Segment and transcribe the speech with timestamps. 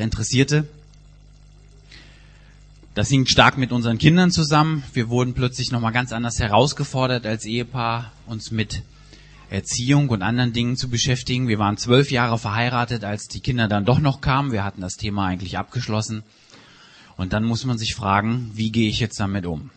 [0.00, 0.66] interessierte.
[2.94, 4.82] Das hing stark mit unseren Kindern zusammen.
[4.92, 8.82] Wir wurden plötzlich nochmal ganz anders herausgefordert als Ehepaar, uns mit
[9.48, 11.48] Erziehung und anderen Dingen zu beschäftigen.
[11.48, 14.52] Wir waren zwölf Jahre verheiratet, als die Kinder dann doch noch kamen.
[14.52, 16.22] Wir hatten das Thema eigentlich abgeschlossen.
[17.16, 19.70] Und dann muss man sich fragen, wie gehe ich jetzt damit um?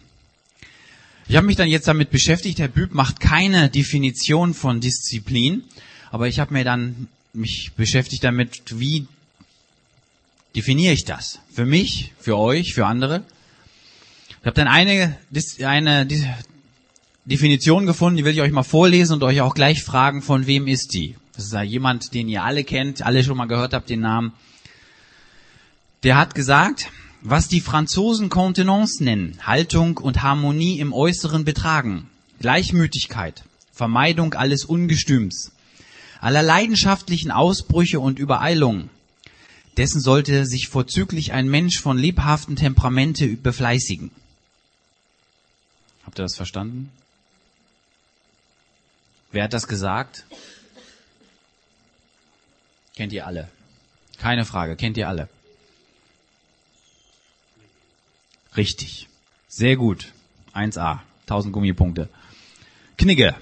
[1.27, 2.59] Ich habe mich dann jetzt damit beschäftigt.
[2.59, 5.63] Herr Büb macht keine Definition von Disziplin,
[6.11, 9.07] aber ich habe mir dann mich beschäftigt damit, wie
[10.55, 11.39] definiere ich das?
[11.51, 13.23] Für mich, für euch, für andere?
[14.41, 15.17] Ich habe dann eine,
[15.61, 16.07] eine
[17.25, 20.67] Definition gefunden, die will ich euch mal vorlesen und euch auch gleich fragen, von wem
[20.67, 21.15] ist die?
[21.35, 24.33] Das ist ja jemand, den ihr alle kennt, alle schon mal gehört habt, den Namen.
[26.03, 26.89] Der hat gesagt,
[27.21, 35.53] was die Franzosen Contenance nennen, Haltung und Harmonie im Äußeren betragen, Gleichmütigkeit, Vermeidung alles Ungestüms,
[36.19, 38.89] aller leidenschaftlichen Ausbrüche und Übereilungen,
[39.77, 44.11] dessen sollte sich vorzüglich ein Mensch von lebhaften Temperamente befleißigen.
[46.05, 46.91] Habt ihr das verstanden?
[49.31, 50.25] Wer hat das gesagt?
[52.95, 53.49] Kennt ihr alle.
[54.19, 55.27] Keine Frage, kennt ihr alle.
[58.55, 59.07] Richtig.
[59.47, 60.13] Sehr gut.
[60.53, 60.99] 1a.
[61.21, 62.09] 1000 Gummipunkte.
[62.97, 63.35] Knigge.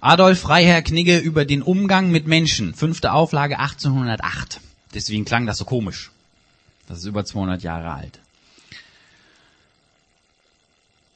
[0.00, 2.74] Adolf Freiherr Knigge über den Umgang mit Menschen.
[2.74, 4.60] Fünfte Auflage 1808.
[4.94, 6.10] Deswegen klang das so komisch.
[6.88, 8.18] Das ist über 200 Jahre alt.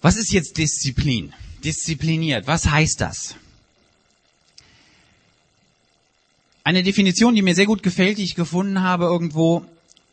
[0.01, 1.33] Was ist jetzt Disziplin?
[1.65, 2.47] Diszipliniert.
[2.47, 3.35] Was heißt das?
[6.65, 9.65] Eine Definition, die mir sehr gut gefällt, die ich gefunden habe irgendwo,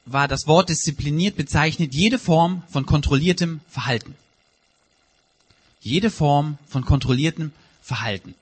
[0.06, 4.16] war das Wort diszipliniert bezeichnet jede Form von kontrolliertem Verhalten.
[5.82, 8.36] Jede Form von kontrolliertem Verhalten.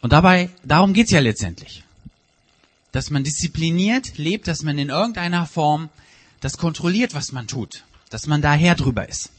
[0.00, 1.84] Und dabei, darum geht's ja letztendlich.
[2.94, 5.88] Dass man diszipliniert lebt, dass man in irgendeiner Form
[6.38, 7.82] das kontrolliert, was man tut.
[8.08, 9.30] Dass man daher drüber ist.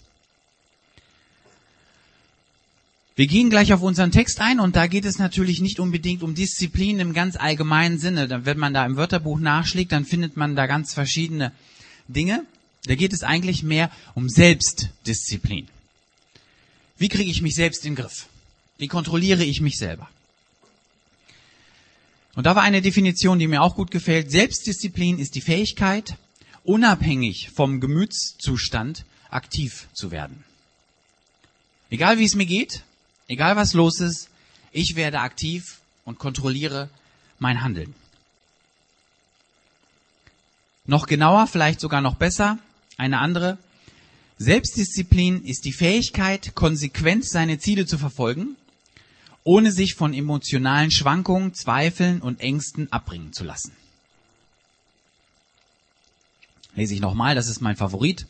[3.15, 6.35] Wir gehen gleich auf unseren Text ein und da geht es natürlich nicht unbedingt um
[6.35, 8.45] Disziplin im ganz allgemeinen Sinne.
[8.45, 11.53] Wenn man da im Wörterbuch nachschlägt, dann findet man da ganz verschiedene
[12.09, 12.43] Dinge.
[12.83, 15.69] Da geht es eigentlich mehr um Selbstdisziplin.
[16.97, 18.27] Wie kriege ich mich selbst in den Griff?
[18.77, 20.09] Wie kontrolliere ich mich selber?
[22.35, 24.29] Und da war eine Definition, die mir auch gut gefällt.
[24.29, 26.17] Selbstdisziplin ist die Fähigkeit,
[26.63, 30.43] unabhängig vom Gemütszustand aktiv zu werden.
[31.89, 32.83] Egal wie es mir geht,
[33.27, 34.29] Egal was los ist,
[34.71, 36.89] ich werde aktiv und kontrolliere
[37.39, 37.95] mein Handeln.
[40.85, 42.59] Noch genauer, vielleicht sogar noch besser,
[42.97, 43.57] eine andere.
[44.37, 48.55] Selbstdisziplin ist die Fähigkeit, konsequent seine Ziele zu verfolgen,
[49.45, 53.71] ohne sich von emotionalen Schwankungen, Zweifeln und Ängsten abbringen zu lassen.
[56.75, 58.25] Lese ich nochmal, das ist mein Favorit.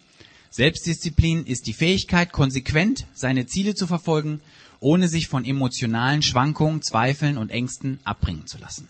[0.51, 4.41] Selbstdisziplin ist die Fähigkeit, konsequent seine Ziele zu verfolgen,
[4.81, 8.89] ohne sich von emotionalen Schwankungen, Zweifeln und Ängsten abbringen zu lassen.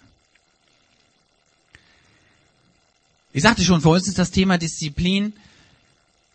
[3.33, 5.33] Ich sagte schon, für uns ist das Thema Disziplin,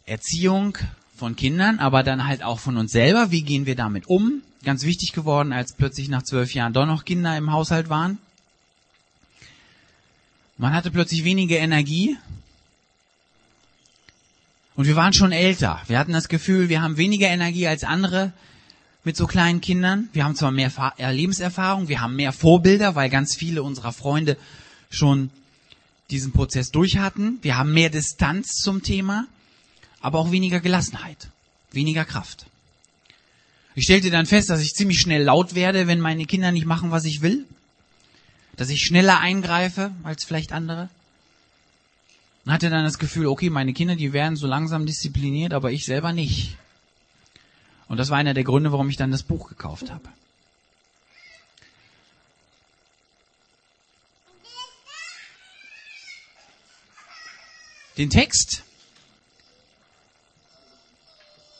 [0.06, 0.78] Erziehung
[1.20, 3.30] von Kindern, aber dann halt auch von uns selber.
[3.30, 4.42] Wie gehen wir damit um?
[4.64, 8.18] Ganz wichtig geworden, als plötzlich nach zwölf Jahren doch noch Kinder im Haushalt waren.
[10.56, 12.16] Man hatte plötzlich weniger Energie.
[14.76, 15.82] Und wir waren schon älter.
[15.88, 18.32] Wir hatten das Gefühl, wir haben weniger Energie als andere
[19.04, 20.08] mit so kleinen Kindern.
[20.14, 24.38] Wir haben zwar mehr Lebenserfahrung, wir haben mehr Vorbilder, weil ganz viele unserer Freunde
[24.90, 25.28] schon
[26.10, 27.38] diesen Prozess durch hatten.
[27.42, 29.26] Wir haben mehr Distanz zum Thema,
[30.00, 31.28] aber auch weniger Gelassenheit,
[31.72, 32.46] weniger Kraft.
[33.74, 36.90] Ich stellte dann fest, dass ich ziemlich schnell laut werde, wenn meine Kinder nicht machen,
[36.90, 37.46] was ich will.
[38.56, 40.88] Dass ich schneller eingreife als vielleicht andere.
[42.44, 45.84] Und hatte dann das Gefühl, okay, meine Kinder, die werden so langsam diszipliniert, aber ich
[45.84, 46.56] selber nicht.
[47.88, 50.08] Und das war einer der Gründe, warum ich dann das Buch gekauft habe.
[57.96, 58.64] Den Text,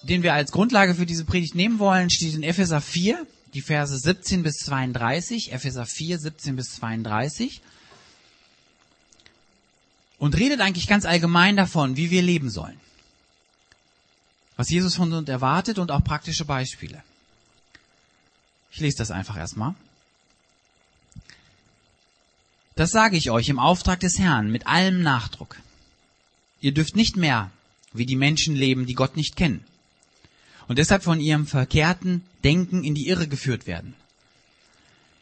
[0.02, 3.97] den wir als Grundlage für diese Predigt nehmen wollen, steht in Epheser 4, die Verse
[3.97, 7.61] 17 bis 32, Epheser 4, 17 bis 32,
[10.19, 12.79] und redet eigentlich ganz allgemein davon, wie wir leben sollen
[14.61, 17.02] was Jesus von uns erwartet und auch praktische Beispiele.
[18.70, 19.75] Ich lese das einfach erstmal.
[22.76, 25.56] Das sage ich euch im Auftrag des Herrn mit allem Nachdruck.
[26.61, 27.50] Ihr dürft nicht mehr
[27.94, 29.64] wie die Menschen leben, die Gott nicht kennen
[30.71, 33.97] und deshalb von ihrem verkehrten Denken in die Irre geführt werden.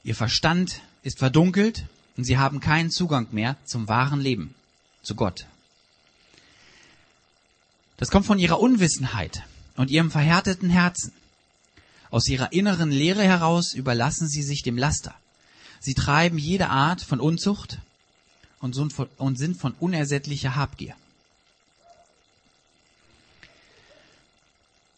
[0.05, 1.87] Ihr Verstand ist verdunkelt,
[2.19, 4.55] und sie haben keinen Zugang mehr zum wahren Leben,
[5.03, 5.47] zu Gott.
[7.97, 9.43] Das kommt von ihrer Unwissenheit
[9.77, 11.13] und ihrem verhärteten Herzen.
[12.11, 15.15] Aus ihrer inneren Leere heraus überlassen sie sich dem Laster.
[15.81, 17.79] Sie treiben jede Art von Unzucht
[18.61, 20.95] und sind von unersättlicher Habgier.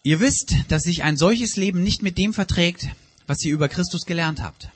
[0.02, 2.88] Ihr wisst, dass sich ein solches Leben nicht mit dem verträgt,
[3.26, 4.70] was ihr über Christus gelernt habt.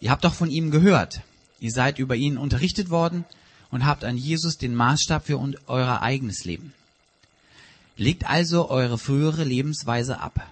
[0.00, 1.22] Ihr habt doch von ihm gehört.
[1.58, 3.24] Ihr seid über ihn unterrichtet worden
[3.72, 6.72] und habt an Jesus den Maßstab für euer eigenes Leben.
[7.96, 10.48] Legt also eure frühere Lebensweise ab.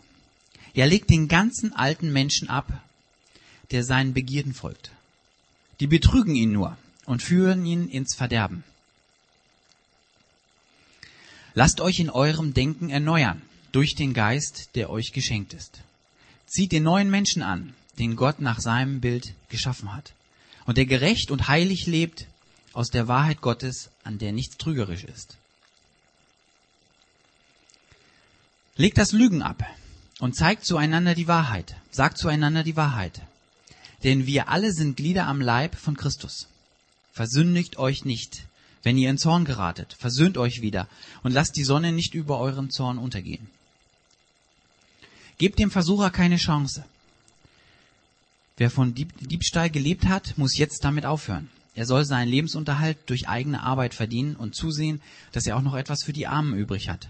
[0.75, 2.67] Ja, legt den ganzen alten Menschen ab,
[3.71, 4.91] der seinen Begierden folgt.
[5.79, 8.65] Die betrügen ihn nur und führen ihn ins Verderben.
[11.57, 13.41] Lasst euch in eurem Denken erneuern
[13.73, 15.81] durch den Geist, der euch geschenkt ist.
[16.47, 20.13] Zieht den neuen Menschen an, den Gott nach seinem Bild geschaffen hat
[20.67, 22.27] und der gerecht und heilig lebt
[22.75, 25.39] aus der Wahrheit Gottes, an der nichts trügerisch ist.
[28.77, 29.65] Legt das Lügen ab
[30.19, 33.23] und zeigt zueinander die Wahrheit, sagt zueinander die Wahrheit.
[34.05, 36.49] Denn wir alle sind Glieder am Leib von Christus.
[37.13, 38.43] Versündigt euch nicht,
[38.87, 40.87] wenn ihr in Zorn geratet, versöhnt euch wieder
[41.25, 43.49] und lasst die Sonne nicht über euren Zorn untergehen.
[45.39, 46.85] Gebt dem Versucher keine Chance.
[48.57, 51.51] Wer von Diebstahl gelebt hat, muss jetzt damit aufhören.
[51.75, 55.03] Er soll seinen Lebensunterhalt durch eigene Arbeit verdienen und zusehen,
[55.33, 57.09] dass er auch noch etwas für die Armen übrig hat.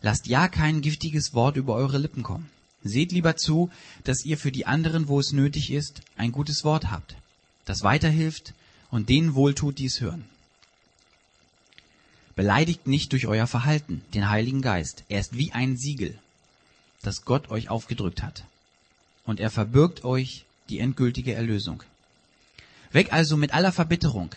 [0.00, 2.48] Lasst ja kein giftiges Wort über eure Lippen kommen.
[2.84, 3.68] Seht lieber zu,
[4.04, 7.16] dass ihr für die anderen, wo es nötig ist, ein gutes Wort habt,
[7.64, 8.54] das weiterhilft
[8.94, 10.24] und denen wohltut, die es hören.
[12.36, 15.02] Beleidigt nicht durch euer Verhalten den Heiligen Geist.
[15.08, 16.16] Er ist wie ein Siegel,
[17.02, 18.44] das Gott euch aufgedrückt hat.
[19.24, 21.82] Und er verbirgt euch die endgültige Erlösung.
[22.92, 24.30] Weg also mit aller Verbitterung,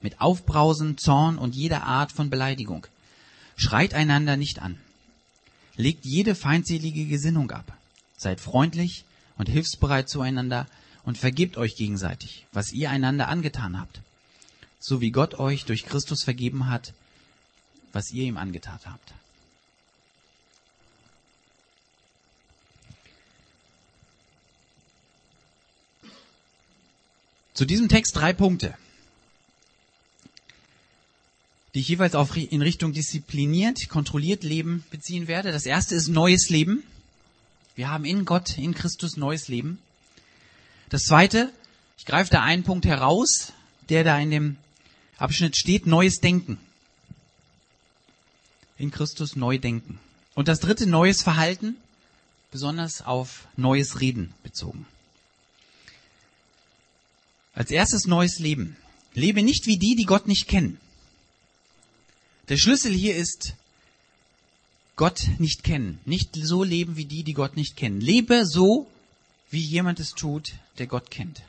[0.00, 2.86] mit Aufbrausen, Zorn und jeder Art von Beleidigung.
[3.56, 4.78] Schreit einander nicht an.
[5.74, 7.76] Legt jede feindselige Gesinnung ab.
[8.16, 9.04] Seid freundlich
[9.36, 10.68] und hilfsbereit zueinander,
[11.06, 14.00] und vergebt euch gegenseitig, was ihr einander angetan habt,
[14.78, 16.92] so wie Gott euch durch Christus vergeben hat,
[17.92, 19.14] was ihr ihm angetan habt.
[27.54, 28.76] Zu diesem Text drei Punkte,
[31.72, 35.52] die ich jeweils auf in Richtung diszipliniert, kontrolliert Leben beziehen werde.
[35.52, 36.82] Das erste ist neues Leben.
[37.76, 39.78] Wir haben in Gott, in Christus neues Leben.
[40.88, 41.52] Das zweite,
[41.98, 43.52] ich greife da einen Punkt heraus,
[43.88, 44.56] der da in dem
[45.18, 46.58] Abschnitt steht, neues Denken.
[48.78, 49.98] In Christus neu denken.
[50.34, 51.76] Und das dritte, neues Verhalten,
[52.50, 54.86] besonders auf neues Reden bezogen.
[57.54, 58.76] Als erstes neues Leben.
[59.14, 60.78] Lebe nicht wie die, die Gott nicht kennen.
[62.50, 63.54] Der Schlüssel hier ist,
[64.94, 65.98] Gott nicht kennen.
[66.04, 68.00] Nicht so leben wie die, die Gott nicht kennen.
[68.00, 68.90] Lebe so,
[69.50, 71.42] wie jemand es tut, der Gott kennt.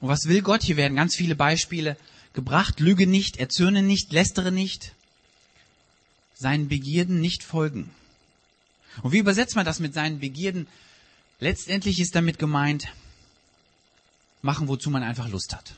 [0.00, 0.62] Und was will Gott?
[0.62, 1.96] Hier werden ganz viele Beispiele
[2.34, 2.80] gebracht.
[2.80, 4.94] Lüge nicht, erzürne nicht, lästere nicht,
[6.34, 7.90] seinen Begierden nicht folgen.
[9.02, 10.66] Und wie übersetzt man das mit seinen Begierden?
[11.40, 12.88] Letztendlich ist damit gemeint,
[14.42, 15.74] machen, wozu man einfach Lust hat.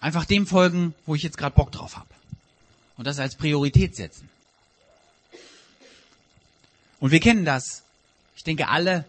[0.00, 2.08] Einfach dem folgen, wo ich jetzt gerade Bock drauf habe.
[2.96, 4.28] Und das als Priorität setzen.
[7.00, 7.82] Und wir kennen das.
[8.36, 9.04] Ich denke alle,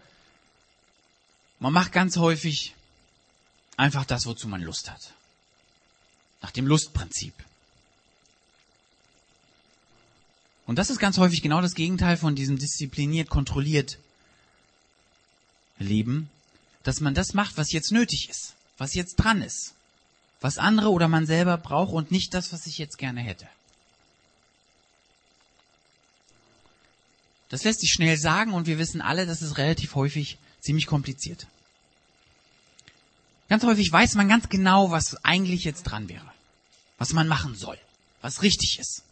[1.59, 2.73] man macht ganz häufig
[3.75, 5.13] einfach das, wozu man Lust hat.
[6.41, 7.33] Nach dem Lustprinzip.
[10.65, 13.97] Und das ist ganz häufig genau das Gegenteil von diesem diszipliniert, kontrolliert
[15.79, 16.29] Leben,
[16.83, 19.73] dass man das macht, was jetzt nötig ist, was jetzt dran ist,
[20.41, 23.47] was andere oder man selber braucht und nicht das, was ich jetzt gerne hätte.
[27.49, 31.47] Das lässt sich schnell sagen und wir wissen alle, das ist relativ häufig ziemlich kompliziert.
[33.49, 36.25] Ganz häufig weiß man ganz genau, was eigentlich jetzt dran wäre,
[36.97, 37.77] was man machen soll,
[38.21, 39.03] was richtig ist.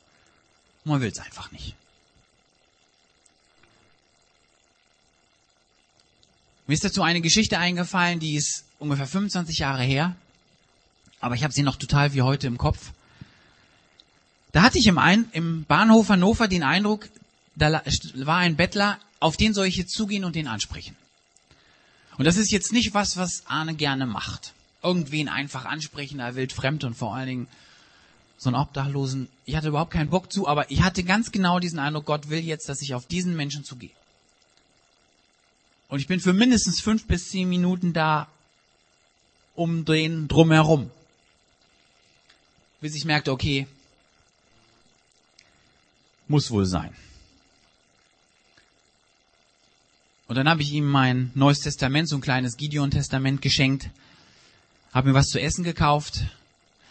[0.84, 1.76] Und man will es einfach nicht.
[6.68, 10.16] Mir ist dazu eine Geschichte eingefallen, die ist ungefähr 25 Jahre her,
[11.22, 12.92] aber ich habe sie noch total wie heute im Kopf.
[14.52, 17.08] Da hatte ich im, ein im Bahnhof Hannover den Eindruck,
[17.56, 17.82] da
[18.16, 20.96] war ein Bettler, auf den soll ich jetzt zugehen und den ansprechen.
[22.18, 24.54] Und das ist jetzt nicht was, was Arne gerne macht.
[24.84, 27.48] Irgendwen einfach ansprechen, er wild fremd und vor allen Dingen
[28.38, 29.30] so einen Obdachlosen.
[29.46, 32.40] Ich hatte überhaupt keinen Bock zu, aber ich hatte ganz genau diesen Eindruck, Gott will
[32.40, 33.92] jetzt, dass ich auf diesen Menschen zugehe.
[35.88, 38.28] Und ich bin für mindestens fünf bis zehn Minuten da
[39.56, 40.92] umdrehen drumherum.
[42.82, 43.68] Bis ich merkte, okay,
[46.28, 46.94] muss wohl sein.
[50.28, 53.90] Und dann habe ich ihm mein neues Testament, so ein kleines Gideon-Testament geschenkt,
[54.92, 56.24] habe mir was zu essen gekauft.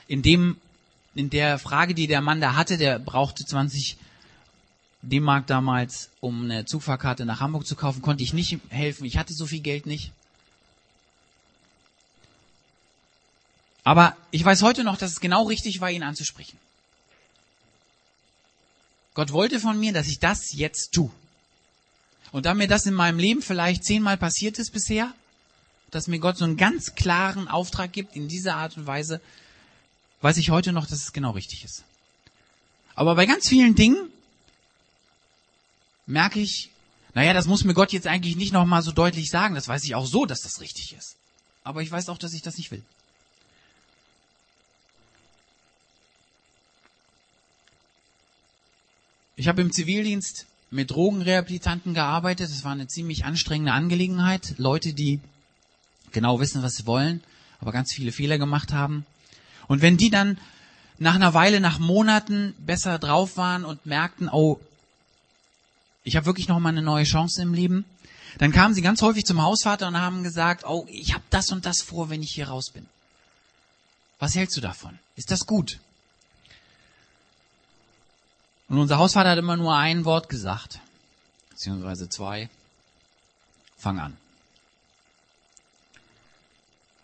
[0.07, 0.57] In dem,
[1.15, 3.97] in der Frage, die der Mann da hatte, der brauchte 20
[5.03, 9.05] D-Mark damals, um eine Zugfahrkarte nach Hamburg zu kaufen, konnte ich nicht helfen.
[9.05, 10.13] Ich hatte so viel Geld nicht.
[13.83, 16.59] Aber ich weiß heute noch, dass es genau richtig war, ihn anzusprechen.
[19.13, 21.11] Gott wollte von mir, dass ich das jetzt tue.
[22.35, 25.15] Und da mir das in meinem Leben vielleicht zehnmal passiert ist bisher,
[25.93, 29.21] dass mir Gott so einen ganz klaren Auftrag gibt in dieser Art und Weise,
[30.21, 31.85] weiß ich heute noch, dass es genau richtig ist.
[32.97, 34.11] Aber bei ganz vielen Dingen
[36.07, 36.71] merke ich,
[37.15, 39.55] naja, das muss mir Gott jetzt eigentlich nicht nochmal so deutlich sagen.
[39.55, 41.15] Das weiß ich auch so, dass das richtig ist.
[41.63, 42.83] Aber ich weiß auch, dass ich das nicht will.
[49.37, 52.51] Ich habe im Zivildienst mit Drogenrehabilitanten gearbeitet.
[52.51, 54.55] Das war eine ziemlich anstrengende Angelegenheit.
[54.59, 55.21] Leute, die
[56.11, 57.23] genau wissen, was sie wollen,
[57.61, 59.07] aber ganz viele Fehler gemacht haben.
[59.69, 60.37] Und wenn die dann
[60.99, 64.61] nach einer Weile, nach Monaten besser drauf waren und merkten, oh,
[66.03, 67.85] ich habe wirklich noch mal eine neue Chance im Leben,
[68.39, 71.67] dann kamen sie ganz häufig zum Hausvater und haben gesagt, oh, ich habe das und
[71.67, 72.87] das vor, wenn ich hier raus bin.
[74.19, 74.99] Was hältst du davon?
[75.15, 75.79] Ist das gut?
[78.69, 80.81] Und unser Hausvater hat immer nur ein Wort gesagt,
[81.51, 82.49] beziehungsweise zwei.
[83.77, 84.17] Fang an.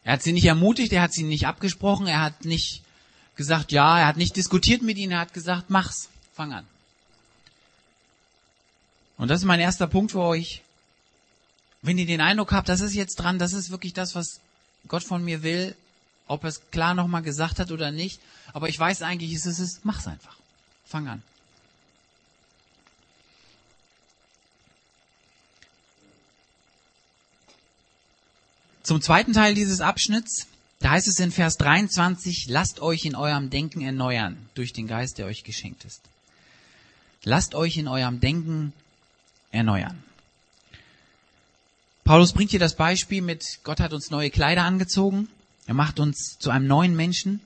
[0.05, 2.83] Er hat sie nicht ermutigt, er hat sie nicht abgesprochen, er hat nicht
[3.37, 6.67] gesagt, ja, er hat nicht diskutiert mit ihnen, er hat gesagt, mach's, fang an.
[9.19, 10.63] Und das ist mein erster Punkt für euch.
[11.83, 14.41] Wenn ihr den Eindruck habt, das ist jetzt dran, das ist wirklich das, was
[14.89, 15.77] Gott von mir will,
[16.27, 18.21] ob er es klar nochmal gesagt hat oder nicht,
[18.53, 20.37] aber ich weiß eigentlich, ist es ist, mach's einfach.
[20.87, 21.23] Fang an.
[28.91, 30.49] Zum zweiten Teil dieses Abschnitts,
[30.81, 35.19] da heißt es in Vers 23, lasst euch in eurem Denken erneuern durch den Geist,
[35.19, 36.01] der euch geschenkt ist.
[37.23, 38.73] Lasst euch in eurem Denken
[39.53, 40.03] erneuern.
[42.03, 45.29] Paulus bringt hier das Beispiel mit, Gott hat uns neue Kleider angezogen,
[45.69, 47.39] er macht uns zu einem neuen Menschen.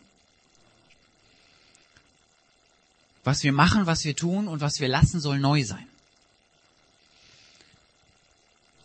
[3.23, 5.87] Was wir machen, was wir tun und was wir lassen, soll neu sein.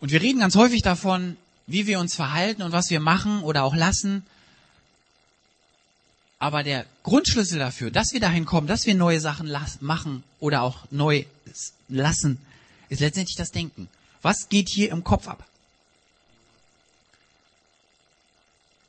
[0.01, 1.37] Und wir reden ganz häufig davon,
[1.69, 4.25] wie wir uns verhalten und was wir machen oder auch lassen.
[6.39, 10.85] Aber der Grundschlüssel dafür, dass wir dahin kommen, dass wir neue Sachen machen oder auch
[10.89, 11.25] neu
[11.87, 12.39] lassen,
[12.89, 13.87] ist letztendlich das Denken.
[14.21, 15.45] Was geht hier im Kopf ab?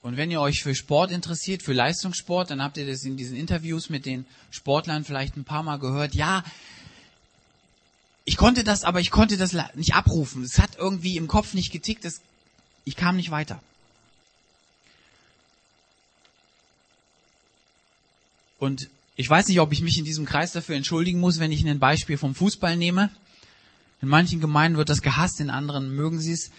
[0.02, 3.36] Und wenn ihr euch für Sport interessiert, für Leistungssport, dann habt ihr das in diesen
[3.36, 6.14] Interviews mit den Sportlern vielleicht ein paar Mal gehört.
[6.14, 6.42] Ja,
[8.24, 10.42] ich konnte das, aber ich konnte das nicht abrufen.
[10.42, 12.22] Es hat irgendwie im Kopf nicht getickt, es,
[12.90, 13.62] ich kam nicht weiter.
[18.58, 21.64] Und ich weiß nicht, ob ich mich in diesem Kreis dafür entschuldigen muss, wenn ich
[21.64, 23.10] ein Beispiel vom Fußball nehme.
[24.02, 26.50] In manchen Gemeinden wird das gehasst, in anderen mögen sie es.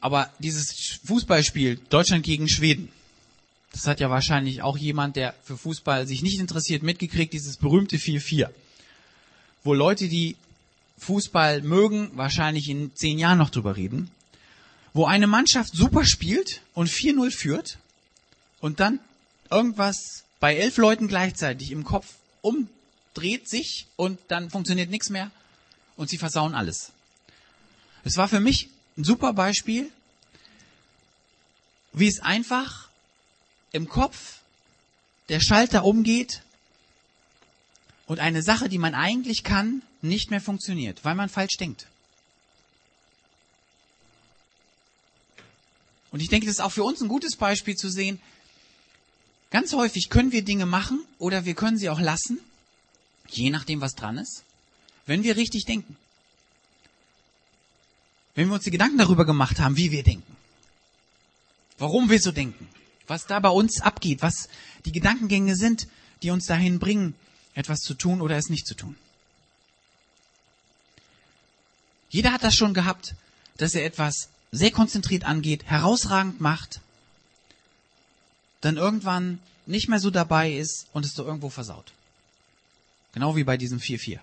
[0.00, 2.88] Aber dieses Fußballspiel Deutschland gegen Schweden,
[3.72, 7.96] das hat ja wahrscheinlich auch jemand, der für Fußball sich nicht interessiert, mitgekriegt, dieses berühmte
[7.96, 8.48] 4-4.
[9.64, 10.36] Wo Leute, die
[10.98, 14.10] Fußball mögen, wahrscheinlich in zehn Jahren noch drüber reden.
[14.94, 17.78] Wo eine Mannschaft super spielt und 4-0 führt
[18.60, 19.00] und dann
[19.50, 25.30] irgendwas bei elf Leuten gleichzeitig im Kopf umdreht sich und dann funktioniert nichts mehr
[25.96, 26.92] und sie versauen alles.
[28.04, 29.90] Es war für mich ein super Beispiel,
[31.92, 32.88] wie es einfach
[33.72, 34.38] im Kopf
[35.28, 36.42] der Schalter umgeht
[38.06, 41.86] und eine Sache, die man eigentlich kann, nicht mehr funktioniert, weil man falsch denkt.
[46.14, 48.20] Und ich denke, das ist auch für uns ein gutes Beispiel zu sehen.
[49.50, 52.38] Ganz häufig können wir Dinge machen oder wir können sie auch lassen,
[53.28, 54.44] je nachdem, was dran ist
[55.06, 55.96] wenn wir richtig denken.
[58.34, 60.36] Wenn wir uns die Gedanken darüber gemacht haben, wie wir denken.
[61.78, 62.68] Warum wir so denken.
[63.06, 64.22] Was da bei uns abgeht.
[64.22, 64.48] Was
[64.84, 65.86] die Gedankengänge sind,
[66.22, 67.14] die uns dahin bringen,
[67.54, 68.96] etwas zu tun oder es nicht zu tun.
[72.08, 73.14] Jeder hat das schon gehabt,
[73.56, 76.80] dass er etwas sehr konzentriert angeht, herausragend macht,
[78.60, 81.92] dann irgendwann nicht mehr so dabei ist und es so irgendwo versaut.
[83.12, 84.20] Genau wie bei diesem 4-4.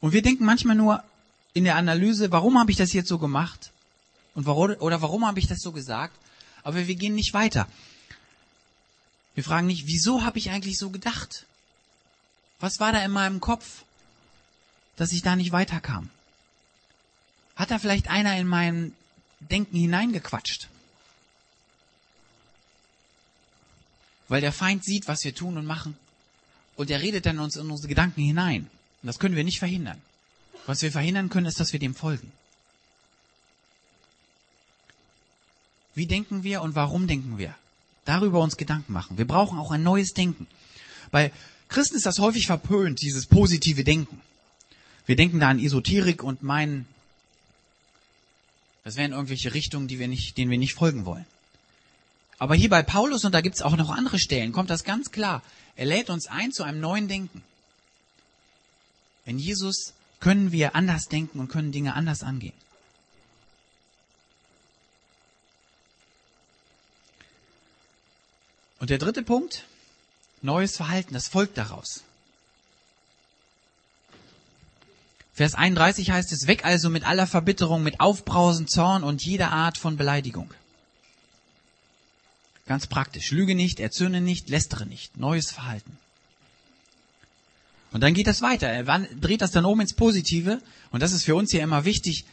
[0.00, 1.04] Und wir denken manchmal nur,
[1.52, 3.70] in der Analyse, warum habe ich das jetzt so gemacht?
[4.34, 6.14] Und warum, oder warum habe ich das so gesagt?
[6.62, 7.66] Aber wir gehen nicht weiter.
[9.34, 11.44] Wir fragen nicht, wieso habe ich eigentlich so gedacht?
[12.60, 13.84] Was war da in meinem Kopf,
[14.96, 16.10] dass ich da nicht weiterkam?
[17.60, 18.94] Hat da vielleicht einer in mein
[19.40, 20.68] Denken hineingequatscht?
[24.28, 25.94] Weil der Feind sieht, was wir tun und machen.
[26.76, 28.62] Und er redet dann uns in unsere Gedanken hinein.
[29.02, 30.00] Und das können wir nicht verhindern.
[30.64, 32.32] Was wir verhindern können, ist, dass wir dem folgen.
[35.94, 37.54] Wie denken wir und warum denken wir?
[38.06, 39.18] Darüber uns Gedanken machen.
[39.18, 40.46] Wir brauchen auch ein neues Denken.
[41.10, 41.30] Bei
[41.68, 44.22] Christen ist das häufig verpönt, dieses positive Denken.
[45.04, 46.86] Wir denken da an Esoterik und meinen,
[48.90, 51.24] das wären irgendwelche Richtungen, die wir nicht, denen wir nicht folgen wollen.
[52.38, 55.44] Aber hier bei Paulus, und da gibt's auch noch andere Stellen, kommt das ganz klar.
[55.76, 57.44] Er lädt uns ein zu einem neuen Denken.
[59.26, 62.52] In Jesus können wir anders denken und können Dinge anders angehen.
[68.80, 69.66] Und der dritte Punkt,
[70.42, 72.02] neues Verhalten, das folgt daraus.
[75.40, 79.78] Vers 31 heißt es, weg also mit aller Verbitterung, mit Aufbrausen, Zorn und jeder Art
[79.78, 80.52] von Beleidigung.
[82.66, 83.30] Ganz praktisch.
[83.30, 85.16] Lüge nicht, erzürne nicht, lästere nicht.
[85.16, 85.96] Neues Verhalten.
[87.90, 88.66] Und dann geht das weiter.
[88.68, 90.60] Er dreht das dann um ins Positive.
[90.90, 92.26] Und das ist für uns ja immer wichtig,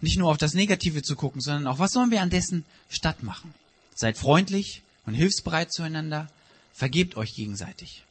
[0.00, 3.22] nicht nur auf das Negative zu gucken, sondern auch, was sollen wir an dessen statt
[3.22, 3.52] machen?
[3.94, 6.30] Seid freundlich, und hilfsbereit zueinander.
[6.72, 8.04] Vergebt euch gegenseitig.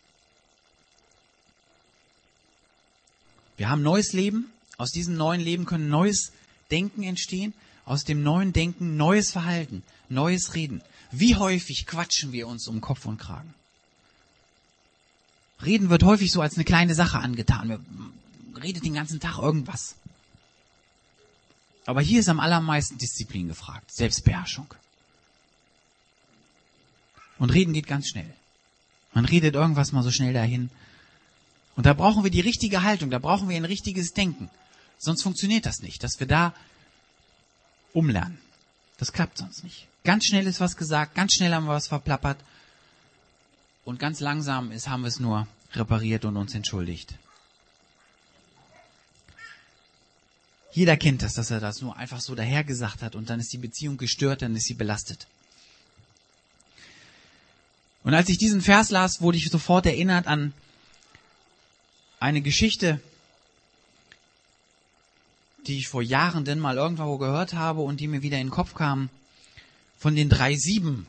[3.58, 4.52] Wir haben neues Leben.
[4.78, 6.32] Aus diesem neuen Leben können neues
[6.72, 7.54] Denken entstehen.
[7.86, 10.82] Aus dem neuen Denken neues Verhalten, neues Reden.
[11.12, 13.54] Wie häufig quatschen wir uns um Kopf und Kragen?
[15.64, 17.70] Reden wird häufig so als eine kleine Sache angetan.
[17.70, 17.80] Wir
[18.62, 19.96] redet den ganzen Tag irgendwas.
[21.86, 24.74] Aber hier ist am allermeisten Disziplin gefragt, Selbstbeherrschung.
[27.38, 28.34] Und reden geht ganz schnell.
[29.14, 30.70] Man redet irgendwas mal so schnell dahin.
[31.76, 34.50] Und da brauchen wir die richtige Haltung, da brauchen wir ein richtiges Denken.
[35.00, 36.54] Sonst funktioniert das nicht, dass wir da
[37.94, 38.38] umlernen.
[38.98, 39.88] Das klappt sonst nicht.
[40.04, 42.38] Ganz schnell ist was gesagt, ganz schnell haben wir was verplappert.
[43.86, 47.16] Und ganz langsam ist, haben wir es nur repariert und uns entschuldigt.
[50.72, 53.58] Jeder kennt das, dass er das nur einfach so dahergesagt hat und dann ist die
[53.58, 55.28] Beziehung gestört, dann ist sie belastet.
[58.04, 60.54] Und als ich diesen Vers las, wurde ich sofort erinnert an
[62.24, 63.02] eine Geschichte,
[65.68, 68.54] die ich vor Jahren denn mal irgendwo gehört habe und die mir wieder in den
[68.54, 69.10] Kopf kam,
[70.00, 71.06] von den drei Sieben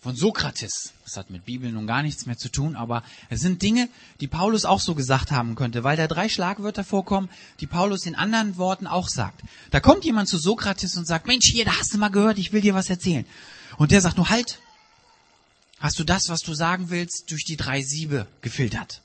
[0.00, 0.92] von Sokrates.
[1.04, 3.88] Das hat mit Bibel nun gar nichts mehr zu tun, aber es sind Dinge,
[4.20, 8.14] die Paulus auch so gesagt haben könnte, weil da drei Schlagwörter vorkommen, die Paulus in
[8.14, 9.40] anderen Worten auch sagt.
[9.72, 12.52] Da kommt jemand zu Sokrates und sagt, Mensch, hier, da hast du mal gehört, ich
[12.52, 13.26] will dir was erzählen.
[13.76, 14.60] Und der sagt nur, halt,
[15.80, 19.02] hast du das, was du sagen willst, durch die drei Siebe gefiltert.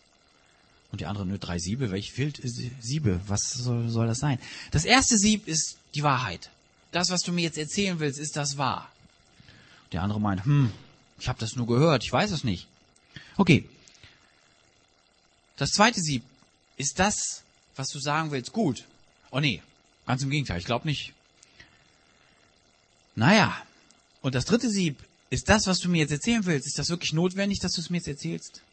[0.97, 2.41] Und die andere, nur drei Siebe, welche Filt
[2.81, 3.21] Siebe?
[3.27, 4.39] Was soll, soll das sein?
[4.71, 6.49] Das erste Sieb ist die Wahrheit.
[6.91, 8.91] Das, was du mir jetzt erzählen willst, ist das wahr.
[9.91, 10.71] Der andere meint, hm,
[11.19, 12.65] ich habe das nur gehört, ich weiß es nicht.
[13.35, 13.69] Okay.
[15.57, 16.23] Das zweite Sieb
[16.77, 17.43] ist das,
[17.75, 18.83] was du sagen willst, gut.
[19.29, 19.61] Oh nee,
[20.07, 21.13] ganz im Gegenteil, ich glaube nicht.
[23.13, 23.55] Naja,
[24.23, 24.97] und das dritte Sieb
[25.29, 27.91] ist das, was du mir jetzt erzählen willst, ist das wirklich notwendig, dass du es
[27.91, 28.63] mir jetzt erzählst?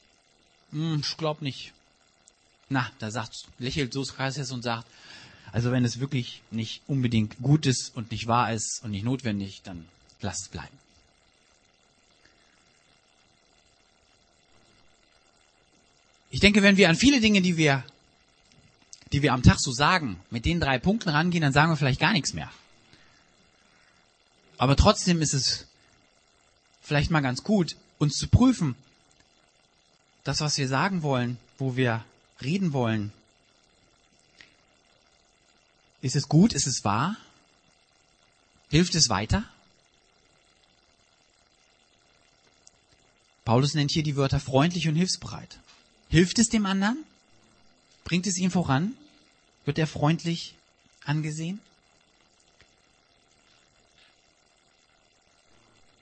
[0.71, 1.75] Hm, ich glaube nicht.
[2.69, 4.87] Na, da sagt, lächelt Sokrates und sagt,
[5.53, 9.63] also wenn es wirklich nicht unbedingt gut ist und nicht wahr ist und nicht notwendig,
[9.63, 9.87] dann
[10.21, 10.77] lass es bleiben.
[16.31, 17.85] Ich denke, wenn wir an viele Dinge, die wir,
[19.13, 22.01] die wir am Tag so sagen, mit den drei Punkten rangehen, dann sagen wir vielleicht
[22.01, 22.51] gar nichts mehr.
[24.59, 25.69] Aber trotzdem ist es
[26.83, 28.75] vielleicht mal ganz gut, uns zu prüfen,
[30.25, 32.05] das, was wir sagen wollen, wo wir
[32.43, 33.13] reden wollen,
[36.01, 37.17] ist es gut, ist es wahr?
[38.71, 39.45] Hilft es weiter?
[43.45, 45.59] Paulus nennt hier die Wörter freundlich und hilfsbereit.
[46.09, 47.05] Hilft es dem anderen?
[48.05, 48.95] Bringt es ihn voran?
[49.65, 50.55] Wird er freundlich
[51.05, 51.61] angesehen?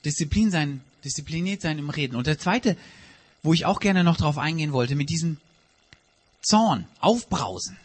[0.05, 2.17] Disziplin sein, diszipliniert sein im Reden.
[2.17, 2.77] Und der zweite,
[3.43, 5.39] wo ich auch gerne noch drauf eingehen wollte, mit diesem
[6.43, 7.77] Zorn, Aufbrausen.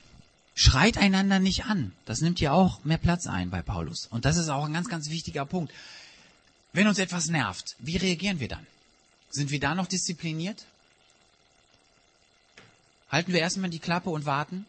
[0.55, 1.93] Schreit einander nicht an.
[2.05, 4.07] Das nimmt ja auch mehr Platz ein bei Paulus.
[4.07, 5.71] Und das ist auch ein ganz, ganz wichtiger Punkt.
[6.73, 8.65] Wenn uns etwas nervt, wie reagieren wir dann?
[9.29, 10.65] Sind wir da noch diszipliniert?
[13.09, 14.65] Halten wir erstmal die Klappe und warten?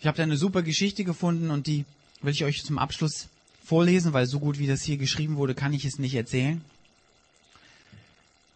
[0.00, 1.84] Ich habe da eine super Geschichte gefunden und die
[2.20, 3.28] will ich euch zum Abschluss
[3.64, 6.64] vorlesen, weil so gut wie das hier geschrieben wurde, kann ich es nicht erzählen.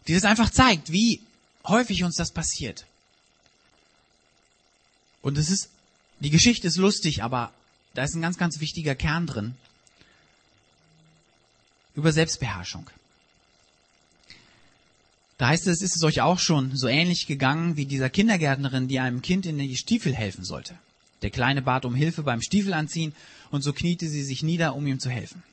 [0.07, 1.21] Die das einfach zeigt, wie
[1.65, 2.85] häufig uns das passiert.
[5.21, 5.69] Und es ist,
[6.19, 7.51] die Geschichte ist lustig, aber
[7.93, 9.55] da ist ein ganz, ganz wichtiger Kern drin.
[11.95, 12.89] Über Selbstbeherrschung.
[15.37, 18.99] Da heißt es, ist es euch auch schon so ähnlich gegangen wie dieser Kindergärtnerin, die
[18.99, 20.75] einem Kind in die Stiefel helfen sollte.
[21.23, 23.13] Der Kleine bat um Hilfe beim Stiefelanziehen
[23.49, 25.43] und so kniete sie sich nieder, um ihm zu helfen.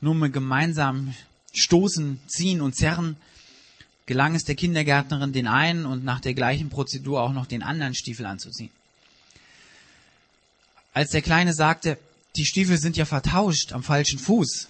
[0.00, 1.14] Nur mit gemeinsamem
[1.52, 3.16] Stoßen, Ziehen und Zerren
[4.06, 7.94] gelang es der Kindergärtnerin, den einen und nach der gleichen Prozedur auch noch den anderen
[7.94, 8.70] Stiefel anzuziehen.
[10.94, 11.98] Als der Kleine sagte,
[12.36, 14.68] die Stiefel sind ja vertauscht am falschen Fuß,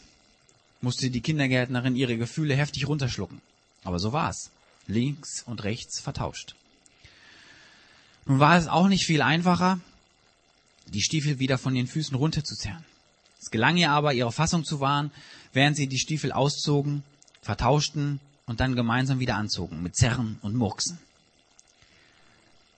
[0.80, 3.40] musste die Kindergärtnerin ihre Gefühle heftig runterschlucken.
[3.84, 4.50] Aber so war's.
[4.88, 6.54] Links und rechts vertauscht.
[8.24, 9.80] Nun war es auch nicht viel einfacher,
[10.86, 12.84] die Stiefel wieder von den Füßen runterzuzerren.
[13.40, 15.10] Es gelang ihr aber, ihre Fassung zu wahren,
[15.52, 17.02] während sie die Stiefel auszogen,
[17.42, 20.98] vertauschten und dann gemeinsam wieder anzogen, mit Zerren und Murksen.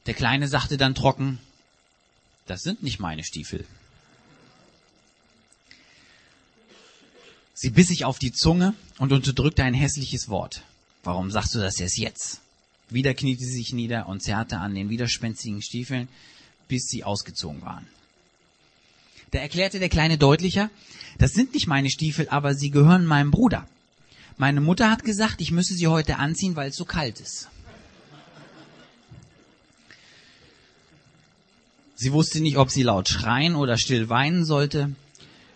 [0.06, 1.38] Der Kleine sagte dann trocken,
[2.46, 3.66] das sind nicht meine Stiefel.
[7.52, 10.62] Sie biss sich auf die Zunge und unterdrückte ein hässliches Wort.
[11.02, 12.40] Warum sagst du das erst jetzt?
[12.88, 16.08] Wieder kniete sie sich nieder und zerrte an den widerspenstigen Stiefeln,
[16.68, 17.86] bis sie ausgezogen waren.
[19.30, 20.70] Da erklärte der Kleine deutlicher,
[21.18, 23.68] das sind nicht meine Stiefel, aber sie gehören meinem Bruder.
[24.38, 27.48] Meine Mutter hat gesagt, ich müsse sie heute anziehen, weil es so kalt ist.
[31.96, 34.92] Sie wusste nicht, ob sie laut schreien oder still weinen sollte.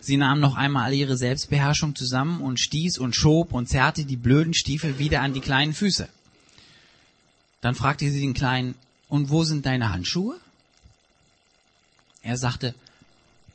[0.01, 4.17] Sie nahm noch einmal all ihre Selbstbeherrschung zusammen und stieß und schob und zerrte die
[4.17, 6.09] blöden Stiefel wieder an die kleinen Füße.
[7.61, 8.75] Dann fragte sie den Kleinen,
[9.07, 10.37] und wo sind deine Handschuhe?
[12.21, 12.75] Er sagte,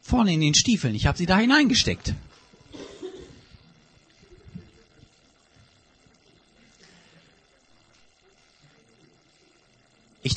[0.00, 2.14] vorne in den Stiefeln, ich habe sie da hineingesteckt.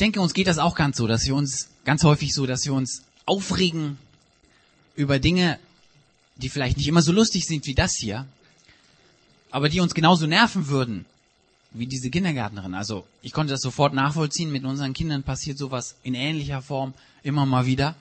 [0.01, 2.73] Denke, uns geht das auch ganz so, dass wir uns ganz häufig so, dass wir
[2.73, 3.97] uns aufregen
[4.95, 5.59] über Dinge,
[6.37, 8.25] die vielleicht nicht immer so lustig sind wie das hier,
[9.51, 11.05] aber die uns genauso nerven würden
[11.71, 12.73] wie diese Kindergärtnerin.
[12.73, 14.51] Also ich konnte das sofort nachvollziehen.
[14.51, 17.95] Mit unseren Kindern passiert sowas in ähnlicher Form immer mal wieder.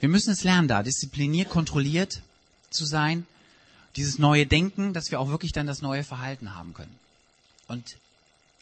[0.00, 2.22] Wir müssen es lernen, da diszipliniert, kontrolliert
[2.70, 3.24] zu sein.
[3.96, 6.94] Dieses neue Denken, dass wir auch wirklich dann das neue Verhalten haben können.
[7.68, 7.96] Und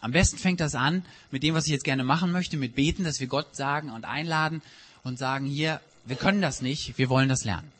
[0.01, 3.05] am besten fängt das an mit dem, was ich jetzt gerne machen möchte, mit Beten,
[3.05, 4.63] dass wir Gott sagen und einladen
[5.05, 7.71] und sagen, hier, wir können das nicht, wir wollen das lernen.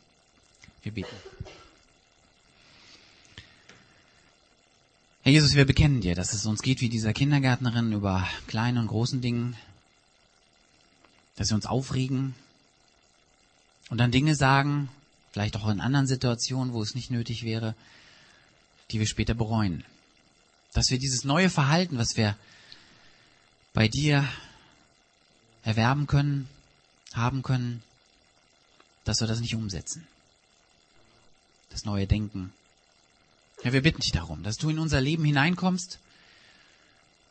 [0.83, 1.15] Wir beten.
[5.23, 8.87] Herr Jesus, wir bekennen dir, dass es uns geht wie dieser Kindergärtnerin über kleine und
[8.87, 9.55] großen Dingen,
[11.35, 12.33] dass wir uns aufregen
[13.89, 14.89] und dann Dinge sagen,
[15.31, 17.75] vielleicht auch in anderen Situationen, wo es nicht nötig wäre,
[18.91, 19.83] die wir später bereuen.
[20.73, 22.37] Dass wir dieses neue Verhalten, was wir
[23.73, 24.27] bei dir
[25.63, 26.49] erwerben können,
[27.13, 27.83] haben können,
[29.03, 30.07] dass wir das nicht umsetzen.
[31.69, 32.51] Das neue Denken,
[33.63, 35.99] ja, wir bitten dich darum, dass du in unser Leben hineinkommst,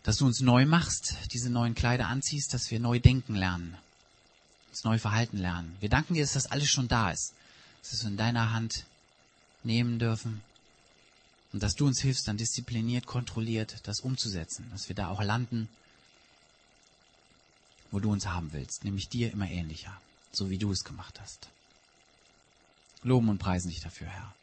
[0.02, 3.76] dass du uns neu machst, diese neuen Kleider anziehst, dass wir neu denken lernen,
[4.70, 5.76] das neue Verhalten lernen.
[5.80, 7.34] Wir danken dir, dass das alles schon da ist,
[7.80, 8.84] dass wir es in deiner Hand
[9.62, 10.42] nehmen dürfen
[11.52, 15.68] und dass du uns hilfst, dann diszipliniert, kontrolliert das umzusetzen, dass wir da auch landen,
[17.90, 20.00] wo du uns haben willst, nämlich dir immer ähnlicher,
[20.32, 21.48] so wie du es gemacht hast.
[23.02, 24.34] Loben und preisen dich dafür, Herr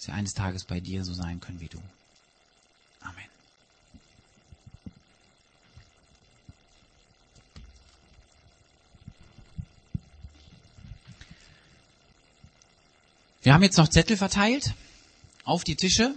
[0.00, 1.78] dass wir eines Tages bei dir so sein können wie du.
[3.00, 3.28] Amen.
[13.42, 14.74] Wir haben jetzt noch Zettel verteilt
[15.44, 16.14] auf die Tische,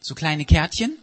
[0.00, 0.96] so kleine Kärtchen,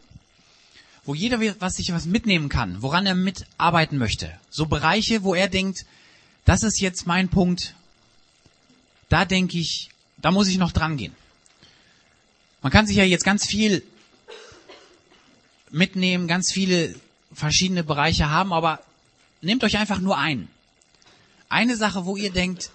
[1.03, 4.31] wo jeder was sich was mitnehmen kann, woran er mitarbeiten möchte.
[4.49, 5.85] So Bereiche, wo er denkt,
[6.45, 7.75] das ist jetzt mein Punkt,
[9.09, 11.13] da denke ich, da muss ich noch dran gehen.
[12.61, 13.83] Man kann sich ja jetzt ganz viel
[15.69, 16.95] mitnehmen, ganz viele
[17.33, 18.81] verschiedene Bereiche haben, aber
[19.41, 20.47] nehmt euch einfach nur einen.
[21.49, 22.71] Eine Sache, wo ihr denkt,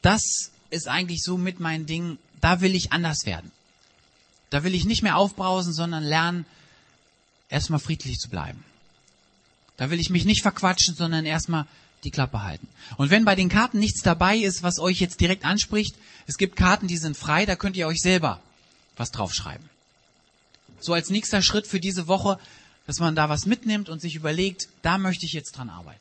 [0.00, 3.50] das ist eigentlich so mit meinem Ding, da will ich anders werden.
[4.50, 6.46] Da will ich nicht mehr aufbrausen, sondern lernen,
[7.48, 8.64] erstmal friedlich zu bleiben.
[9.76, 11.66] Da will ich mich nicht verquatschen, sondern erstmal
[12.04, 12.68] die Klappe halten.
[12.96, 16.56] Und wenn bei den Karten nichts dabei ist, was euch jetzt direkt anspricht, es gibt
[16.56, 18.40] Karten, die sind frei, da könnt ihr euch selber
[18.96, 19.68] was draufschreiben.
[20.80, 22.38] So als nächster Schritt für diese Woche
[22.86, 26.00] dass man da was mitnimmt und sich überlegt, da möchte ich jetzt dran arbeiten.